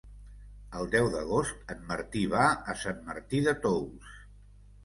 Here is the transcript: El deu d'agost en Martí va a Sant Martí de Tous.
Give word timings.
El 0.79 0.87
deu 0.95 1.09
d'agost 1.15 1.75
en 1.75 1.85
Martí 1.91 2.25
va 2.33 2.47
a 2.73 2.75
Sant 2.87 3.07
Martí 3.11 3.47
de 3.49 3.55
Tous. 3.67 4.13